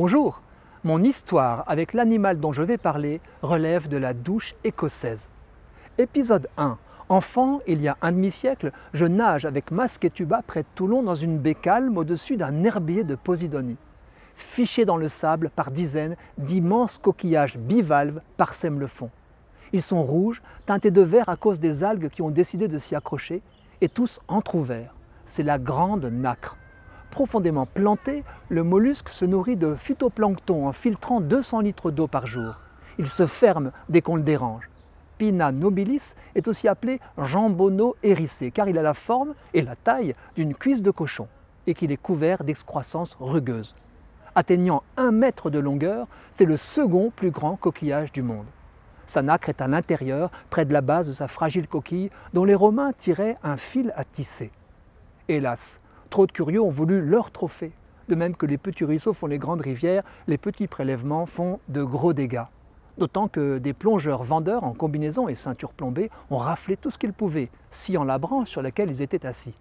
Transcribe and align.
Bonjour 0.00 0.40
Mon 0.84 1.02
histoire 1.02 1.64
avec 1.66 1.92
l'animal 1.92 2.38
dont 2.38 2.52
je 2.52 2.62
vais 2.62 2.76
parler 2.76 3.20
relève 3.42 3.88
de 3.88 3.96
la 3.96 4.14
douche 4.14 4.54
écossaise. 4.62 5.28
Épisode 5.98 6.48
1. 6.56 6.78
Enfant, 7.08 7.58
il 7.66 7.82
y 7.82 7.88
a 7.88 7.96
un 8.00 8.12
demi-siècle, 8.12 8.70
je 8.92 9.06
nage 9.06 9.44
avec 9.44 9.72
masque 9.72 10.04
et 10.04 10.10
tuba 10.10 10.42
près 10.46 10.62
de 10.62 10.68
Toulon 10.76 11.02
dans 11.02 11.16
une 11.16 11.38
baie 11.38 11.56
calme 11.56 11.98
au-dessus 11.98 12.36
d'un 12.36 12.62
herbier 12.62 13.02
de 13.02 13.16
Posidonie. 13.16 13.76
Fichés 14.36 14.84
dans 14.84 14.98
le 14.98 15.08
sable 15.08 15.50
par 15.50 15.72
dizaines, 15.72 16.14
d'immenses 16.38 16.96
coquillages 16.96 17.58
bivalves 17.58 18.20
parsèment 18.36 18.78
le 18.78 18.86
fond. 18.86 19.10
Ils 19.72 19.82
sont 19.82 20.04
rouges, 20.04 20.42
teintés 20.64 20.92
de 20.92 21.02
vert 21.02 21.28
à 21.28 21.34
cause 21.34 21.58
des 21.58 21.82
algues 21.82 22.08
qui 22.08 22.22
ont 22.22 22.30
décidé 22.30 22.68
de 22.68 22.78
s'y 22.78 22.94
accrocher, 22.94 23.42
et 23.80 23.88
tous 23.88 24.20
entr'ouverts. 24.28 24.94
C'est 25.26 25.42
la 25.42 25.58
grande 25.58 26.04
nacre. 26.04 26.56
Profondément 27.10 27.66
planté, 27.66 28.22
le 28.48 28.62
mollusque 28.62 29.08
se 29.08 29.24
nourrit 29.24 29.56
de 29.56 29.74
phytoplancton 29.74 30.66
en 30.66 30.72
filtrant 30.72 31.20
200 31.20 31.60
litres 31.60 31.90
d'eau 31.90 32.06
par 32.06 32.26
jour. 32.26 32.56
Il 32.98 33.08
se 33.08 33.26
ferme 33.26 33.72
dès 33.88 34.02
qu'on 34.02 34.16
le 34.16 34.22
dérange. 34.22 34.68
Pina 35.16 35.50
nobilis 35.50 36.14
est 36.34 36.46
aussi 36.46 36.68
appelé 36.68 37.00
jambonneau 37.16 37.96
hérissé 38.02 38.50
car 38.50 38.68
il 38.68 38.78
a 38.78 38.82
la 38.82 38.94
forme 38.94 39.34
et 39.52 39.62
la 39.62 39.74
taille 39.74 40.14
d'une 40.36 40.54
cuisse 40.54 40.82
de 40.82 40.90
cochon 40.90 41.26
et 41.66 41.74
qu'il 41.74 41.92
est 41.92 41.96
couvert 41.96 42.44
d'excroissances 42.44 43.16
rugueuses. 43.18 43.74
Atteignant 44.34 44.84
un 44.96 45.10
mètre 45.10 45.50
de 45.50 45.58
longueur, 45.58 46.06
c'est 46.30 46.44
le 46.44 46.56
second 46.56 47.10
plus 47.14 47.30
grand 47.30 47.56
coquillage 47.56 48.12
du 48.12 48.22
monde. 48.22 48.46
Sa 49.06 49.22
nacre 49.22 49.48
est 49.48 49.60
à 49.60 49.66
l'intérieur, 49.66 50.30
près 50.50 50.64
de 50.64 50.72
la 50.72 50.82
base 50.82 51.08
de 51.08 51.12
sa 51.12 51.28
fragile 51.28 51.66
coquille, 51.66 52.10
dont 52.34 52.44
les 52.44 52.54
Romains 52.54 52.92
tiraient 52.92 53.38
un 53.42 53.56
fil 53.56 53.92
à 53.96 54.04
tisser. 54.04 54.52
Hélas, 55.28 55.80
Trop 56.10 56.26
de 56.26 56.32
curieux 56.32 56.62
ont 56.62 56.70
voulu 56.70 57.02
leur 57.02 57.30
trophée. 57.30 57.72
De 58.08 58.14
même 58.14 58.34
que 58.34 58.46
les 58.46 58.56
petits 58.56 58.84
ruisseaux 58.84 59.12
font 59.12 59.26
les 59.26 59.38
grandes 59.38 59.60
rivières, 59.60 60.02
les 60.26 60.38
petits 60.38 60.66
prélèvements 60.66 61.26
font 61.26 61.60
de 61.68 61.82
gros 61.82 62.14
dégâts. 62.14 62.46
D'autant 62.96 63.28
que 63.28 63.58
des 63.58 63.74
plongeurs 63.74 64.24
vendeurs 64.24 64.64
en 64.64 64.72
combinaison 64.72 65.28
et 65.28 65.34
ceinture 65.34 65.74
plombée 65.74 66.10
ont 66.30 66.38
raflé 66.38 66.78
tout 66.78 66.90
ce 66.90 66.96
qu'ils 66.96 67.12
pouvaient, 67.12 67.50
sciant 67.70 68.04
la 68.04 68.16
branche 68.16 68.48
sur 68.48 68.62
laquelle 68.62 68.90
ils 68.90 69.02
étaient 69.02 69.26
assis. 69.26 69.54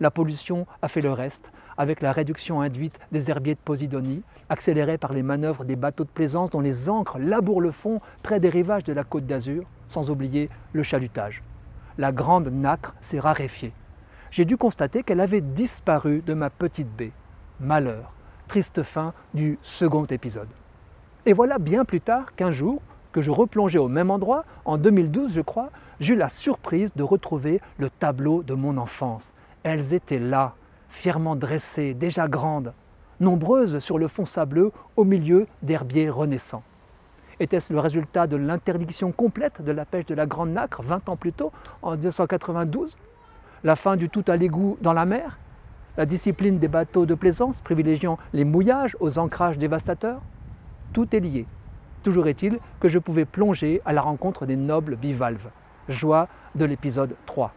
La 0.00 0.10
pollution 0.10 0.66
a 0.82 0.88
fait 0.88 1.00
le 1.00 1.12
reste, 1.12 1.50
avec 1.78 2.02
la 2.02 2.12
réduction 2.12 2.60
induite 2.60 2.98
des 3.10 3.30
herbiers 3.30 3.54
de 3.54 3.60
Posidonie, 3.60 4.22
accélérée 4.50 4.98
par 4.98 5.14
les 5.14 5.22
manœuvres 5.22 5.64
des 5.64 5.76
bateaux 5.76 6.04
de 6.04 6.10
plaisance 6.10 6.50
dont 6.50 6.60
les 6.60 6.90
ancres 6.90 7.18
labourent 7.18 7.60
le 7.62 7.70
fond 7.70 8.00
près 8.22 8.38
des 8.38 8.50
rivages 8.50 8.84
de 8.84 8.92
la 8.92 9.04
côte 9.04 9.26
d'Azur, 9.26 9.64
sans 9.88 10.10
oublier 10.10 10.50
le 10.74 10.82
chalutage. 10.82 11.42
La 11.96 12.12
grande 12.12 12.48
nacre 12.48 12.94
s'est 13.00 13.20
raréfiée 13.20 13.72
j'ai 14.30 14.44
dû 14.44 14.56
constater 14.56 15.02
qu'elle 15.02 15.20
avait 15.20 15.40
disparu 15.40 16.22
de 16.24 16.34
ma 16.34 16.50
petite 16.50 16.88
baie. 16.88 17.12
Malheur, 17.58 18.12
triste 18.48 18.82
fin 18.82 19.12
du 19.34 19.58
second 19.62 20.06
épisode. 20.06 20.48
Et 21.26 21.32
voilà 21.32 21.58
bien 21.58 21.84
plus 21.84 22.00
tard 22.00 22.34
qu'un 22.34 22.52
jour, 22.52 22.80
que 23.12 23.20
je 23.20 23.30
replongeais 23.30 23.78
au 23.78 23.88
même 23.88 24.10
endroit, 24.10 24.44
en 24.64 24.78
2012 24.78 25.34
je 25.34 25.40
crois, 25.40 25.70
j'eus 25.98 26.16
la 26.16 26.28
surprise 26.28 26.94
de 26.94 27.02
retrouver 27.02 27.60
le 27.78 27.90
tableau 27.90 28.42
de 28.42 28.54
mon 28.54 28.78
enfance. 28.78 29.32
Elles 29.62 29.94
étaient 29.94 30.18
là, 30.18 30.54
fièrement 30.88 31.36
dressées, 31.36 31.94
déjà 31.94 32.28
grandes, 32.28 32.72
nombreuses 33.18 33.80
sur 33.80 33.98
le 33.98 34.08
fond 34.08 34.24
sableux 34.24 34.72
au 34.96 35.04
milieu 35.04 35.46
d'herbiers 35.62 36.08
renaissants. 36.08 36.62
Était-ce 37.40 37.72
le 37.72 37.80
résultat 37.80 38.26
de 38.26 38.36
l'interdiction 38.36 39.12
complète 39.12 39.62
de 39.62 39.72
la 39.72 39.84
pêche 39.84 40.06
de 40.06 40.14
la 40.14 40.26
Grande 40.26 40.50
Nacre 40.50 40.82
20 40.82 41.08
ans 41.08 41.16
plus 41.16 41.32
tôt, 41.32 41.52
en 41.82 41.92
1992 41.92 42.96
la 43.64 43.76
fin 43.76 43.96
du 43.96 44.08
tout 44.08 44.24
à 44.28 44.36
l'égout 44.36 44.78
dans 44.80 44.92
la 44.92 45.04
mer, 45.04 45.38
la 45.96 46.06
discipline 46.06 46.58
des 46.58 46.68
bateaux 46.68 47.06
de 47.06 47.14
plaisance 47.14 47.60
privilégiant 47.60 48.18
les 48.32 48.44
mouillages 48.44 48.96
aux 49.00 49.18
ancrages 49.18 49.58
dévastateurs. 49.58 50.22
Tout 50.92 51.14
est 51.14 51.20
lié. 51.20 51.46
Toujours 52.02 52.26
est-il 52.28 52.58
que 52.80 52.88
je 52.88 52.98
pouvais 52.98 53.24
plonger 53.24 53.82
à 53.84 53.92
la 53.92 54.00
rencontre 54.00 54.46
des 54.46 54.56
nobles 54.56 54.96
bivalves. 54.96 55.50
Joie 55.88 56.28
de 56.54 56.64
l'épisode 56.64 57.16
3. 57.26 57.52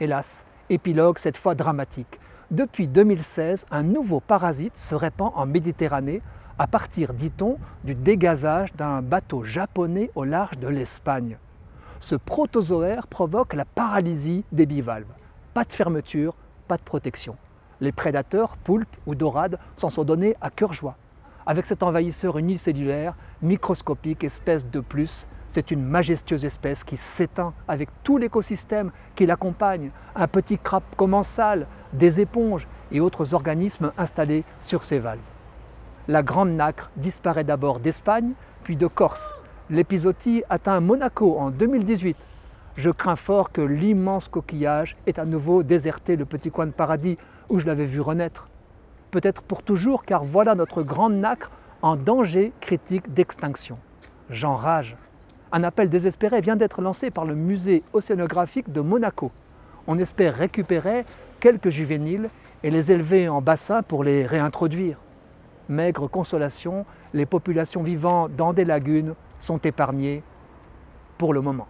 Hélas, 0.00 0.44
épilogue 0.70 1.18
cette 1.18 1.36
fois 1.36 1.54
dramatique. 1.54 2.18
Depuis 2.50 2.88
2016, 2.88 3.66
un 3.70 3.82
nouveau 3.82 4.20
parasite 4.20 4.76
se 4.76 4.94
répand 4.94 5.32
en 5.34 5.46
Méditerranée 5.46 6.22
à 6.58 6.66
partir, 6.66 7.14
dit-on, 7.14 7.58
du 7.84 7.94
dégazage 7.94 8.72
d'un 8.74 9.00
bateau 9.00 9.44
japonais 9.44 10.10
au 10.16 10.24
large 10.24 10.58
de 10.58 10.66
l'Espagne 10.66 11.38
ce 12.00 12.14
protozoaire 12.14 13.06
provoque 13.06 13.54
la 13.54 13.64
paralysie 13.64 14.44
des 14.52 14.66
bivalves. 14.66 15.12
Pas 15.54 15.64
de 15.64 15.72
fermeture, 15.72 16.34
pas 16.68 16.76
de 16.76 16.82
protection. 16.82 17.36
Les 17.80 17.92
prédateurs, 17.92 18.56
poulpes 18.56 18.96
ou 19.06 19.14
dorades, 19.14 19.58
s'en 19.76 19.90
sont 19.90 20.04
donnés 20.04 20.36
à 20.40 20.50
cœur 20.50 20.72
joie. 20.72 20.96
Avec 21.46 21.66
cet 21.66 21.82
envahisseur 21.82 22.38
unicellulaire, 22.38 23.14
microscopique, 23.40 24.22
espèce 24.22 24.68
de 24.68 24.80
plus, 24.80 25.26
c'est 25.48 25.70
une 25.70 25.82
majestueuse 25.82 26.44
espèce 26.44 26.84
qui 26.84 26.96
s'éteint 26.96 27.54
avec 27.66 27.88
tout 28.02 28.18
l'écosystème 28.18 28.90
qui 29.16 29.24
l'accompagne, 29.24 29.90
un 30.14 30.28
petit 30.28 30.58
crabe 30.58 30.82
commensal, 30.96 31.66
des 31.94 32.20
éponges 32.20 32.68
et 32.92 33.00
autres 33.00 33.32
organismes 33.32 33.92
installés 33.96 34.44
sur 34.60 34.84
ses 34.84 34.98
valves. 34.98 35.20
La 36.06 36.22
grande 36.22 36.50
nacre 36.50 36.90
disparaît 36.96 37.44
d'abord 37.44 37.80
d'Espagne, 37.80 38.32
puis 38.62 38.76
de 38.76 38.86
Corse, 38.86 39.34
L'épisodie 39.70 40.42
atteint 40.48 40.80
Monaco 40.80 41.36
en 41.38 41.50
2018. 41.50 42.16
Je 42.78 42.88
crains 42.88 43.16
fort 43.16 43.52
que 43.52 43.60
l'immense 43.60 44.28
coquillage 44.28 44.96
ait 45.06 45.20
à 45.20 45.26
nouveau 45.26 45.62
déserté 45.62 46.16
le 46.16 46.24
petit 46.24 46.50
coin 46.50 46.64
de 46.64 46.70
paradis 46.70 47.18
où 47.50 47.58
je 47.58 47.66
l'avais 47.66 47.84
vu 47.84 48.00
renaître. 48.00 48.48
Peut-être 49.10 49.42
pour 49.42 49.62
toujours, 49.62 50.06
car 50.06 50.24
voilà 50.24 50.54
notre 50.54 50.82
grande 50.82 51.16
nacre 51.16 51.50
en 51.82 51.96
danger 51.96 52.54
critique 52.60 53.12
d'extinction. 53.12 53.78
J'enrage. 54.30 54.96
Un 55.52 55.62
appel 55.64 55.90
désespéré 55.90 56.40
vient 56.40 56.56
d'être 56.56 56.80
lancé 56.80 57.10
par 57.10 57.26
le 57.26 57.34
musée 57.34 57.82
océanographique 57.92 58.72
de 58.72 58.80
Monaco. 58.80 59.32
On 59.86 59.98
espère 59.98 60.34
récupérer 60.34 61.04
quelques 61.40 61.68
juvéniles 61.68 62.30
et 62.62 62.70
les 62.70 62.90
élever 62.90 63.28
en 63.28 63.42
bassin 63.42 63.82
pour 63.82 64.02
les 64.02 64.24
réintroduire. 64.24 64.96
Maigre 65.68 66.08
consolation, 66.08 66.86
les 67.12 67.26
populations 67.26 67.82
vivant 67.82 68.30
dans 68.30 68.54
des 68.54 68.64
lagunes 68.64 69.14
sont 69.40 69.58
épargnés 69.58 70.22
pour 71.16 71.32
le 71.32 71.40
moment. 71.40 71.68